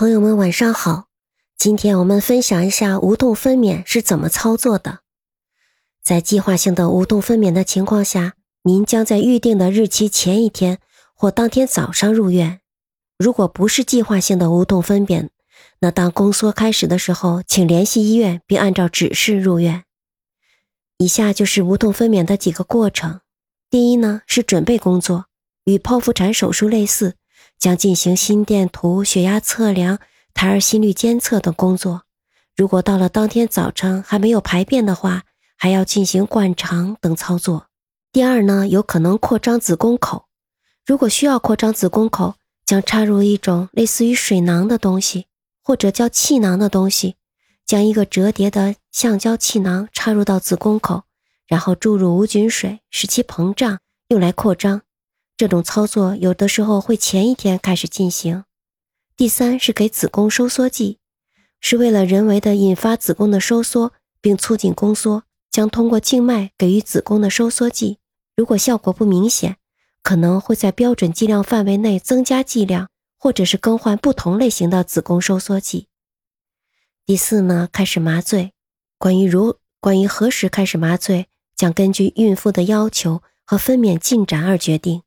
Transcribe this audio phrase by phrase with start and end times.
[0.00, 1.08] 朋友们晚上好，
[1.58, 5.00] 今天我们分享一下无痛分娩是怎么操作的。
[6.02, 8.32] 在计划性的无痛分娩的情况下，
[8.62, 10.78] 您将在预定的日期前一天
[11.14, 12.60] 或当天早上入院。
[13.18, 15.28] 如果不是计划性的无痛分娩，
[15.80, 19.84] 那当宫缩开始的时候，请联系医院并按照指示入院。
[20.96, 23.20] 以下就是无痛分娩的几个过程。
[23.68, 25.26] 第一呢是准备工作，
[25.64, 27.16] 与剖腹产手术类似。
[27.60, 29.98] 将进行心电图、血压测量、
[30.34, 32.02] 胎儿心率监测等工作。
[32.56, 35.22] 如果到了当天早晨还没有排便的话，
[35.56, 37.66] 还要进行灌肠等操作。
[38.10, 40.24] 第二呢，有可能扩张子宫口。
[40.86, 42.34] 如果需要扩张子宫口，
[42.64, 45.26] 将插入一种类似于水囊的东西，
[45.62, 47.16] 或者叫气囊的东西，
[47.66, 51.02] 将一个折叠的橡胶气囊插入到子宫口，
[51.46, 54.82] 然后注入无菌水，使其膨胀，用来扩张。
[55.40, 58.44] 这种操作有的时候会前一天开始进行。
[59.16, 60.98] 第三是给子宫收缩剂，
[61.62, 67.96] 是为了人为的引发子宫的收缩并促进宫缩，将通过静脉给予子宫的收缩剂。
[68.36, 69.56] 如果效果不明显，
[70.02, 75.86] 可能会在标准剂量范围内增加剂量，或者是更换不同类型的子宫收缩剂。
[77.06, 78.52] 第四呢，开始麻醉。
[78.98, 85.00] 关于如关于何时开始麻醉，将根据孕妇的要求和分娩进展而决定。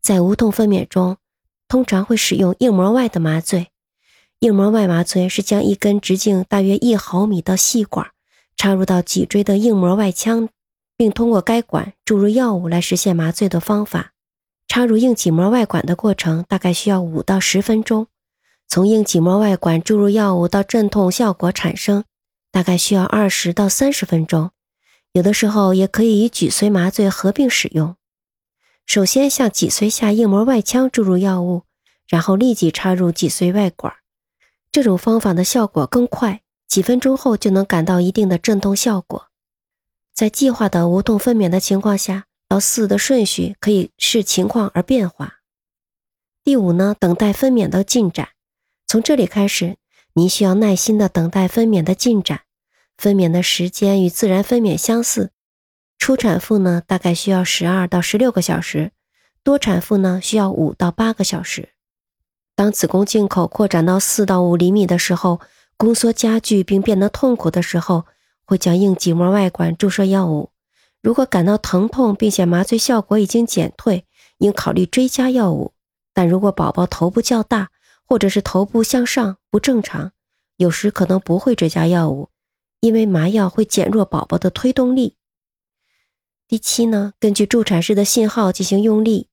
[0.00, 1.16] 在无痛分娩中，
[1.68, 3.68] 通常会使用硬膜外的麻醉。
[4.40, 8.08] 硬膜外麻醉是将一根直径大约一毫米的细管
[8.56, 10.48] 插入到脊椎的硬膜外腔，
[10.96, 14.12] 并通过该管注入药物来实现麻醉的方法。
[14.66, 18.06] 插入硬脊膜外管的过程大概需要五到十分钟。
[18.68, 22.04] 从硬脊膜外管注入药物到镇痛效果产生，
[22.52, 24.52] 大概需要二十到三十分钟。
[25.12, 27.96] 有的时候也可以与脊髓麻醉合并使用。
[28.90, 31.62] 首先向脊髓下硬膜外腔注入药物，
[32.08, 33.94] 然后立即插入脊髓外管。
[34.72, 39.28] 这种方法的效果更快，几分钟后就能感到一定的镇痛效果。
[40.12, 45.34] 在计划的无痛分娩的情况下，到四的顺序可以视情况而变化。
[46.42, 48.30] 第五呢，等待分娩的进展。
[48.88, 49.76] 从这里开始，
[50.14, 52.40] 您需要耐心的等待分娩的进展。
[52.98, 55.30] 分娩的时间与自然分娩相似。
[56.00, 58.88] 初产妇呢，大概需要十二到十六个小时；
[59.44, 61.68] 多产妇呢，需要五到八个小时。
[62.56, 65.42] 当子宫颈口扩展到四到五厘米的时候，
[65.76, 68.06] 宫缩加剧并变得痛苦的时候，
[68.46, 70.50] 会将硬脊膜外管注射药物。
[71.02, 74.06] 如果感到疼痛并且麻醉效果已经减退，
[74.38, 75.74] 应考虑追加药物。
[76.14, 77.68] 但如果宝宝头部较大，
[78.06, 80.12] 或者是头部向上不正常，
[80.56, 82.30] 有时可能不会追加药物，
[82.80, 85.18] 因为麻药会减弱宝宝的推动力。
[86.50, 89.28] 第七呢，根据助产士的信号进行用力。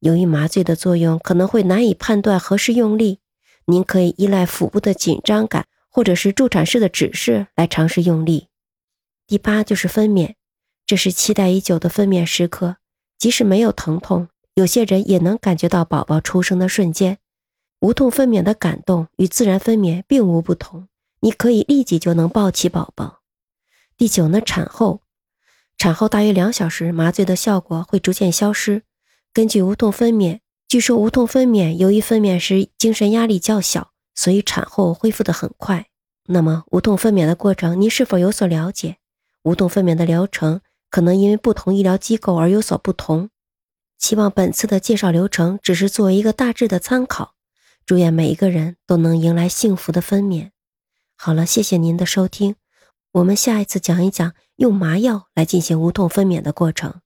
[0.00, 3.20] 由于麻醉的作用可能会难以判断何时用力，
[3.64, 8.48] 您可以依赖腹部的紧张感或者是助产士的指示来尝试用力。
[9.26, 10.34] 第八就是分娩，
[10.84, 12.76] 这是期待已久的分娩时刻。
[13.16, 17.16] 即使没有疼痛，有些人也能感觉到宝宝出生的瞬间。
[17.80, 20.88] 无痛分娩的感动与自然分娩并无不同，
[21.20, 23.20] 你可以立即就能抱起宝宝。
[23.96, 25.00] 第九呢，产后。
[25.80, 28.82] 产后大约两小时，麻醉的效果会逐渐消失。
[29.32, 35.86] 根据无痛分娩，据说无痛分娩由于分娩时精神压力较小，所以产后恢复得很快。
[36.26, 38.98] 那么，无痛分娩的过程您是否有所了解？
[39.44, 40.60] 无痛分娩的疗程
[40.90, 43.30] 可能因为不同医疗机构而有所不同。
[43.96, 47.32] 希望本次的介绍流程只是作为一个大致的参考。
[47.86, 50.50] 祝愿每一个人都能迎来幸福的分娩。
[51.16, 52.56] 好了，谢谢您的收听。
[53.12, 57.00] 我们下一次讲一讲用麻药来进行无痛分娩的过程。